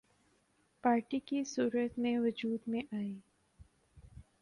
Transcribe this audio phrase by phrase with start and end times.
[0.83, 3.13] party کی صورت میں وجود میں آئی